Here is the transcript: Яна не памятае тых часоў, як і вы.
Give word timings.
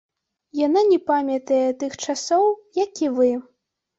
Яна 0.59 0.81
не 0.91 0.97
памятае 1.09 1.59
тых 1.83 1.97
часоў, 2.07 2.47
як 2.83 2.91
і 3.09 3.13
вы. 3.19 3.29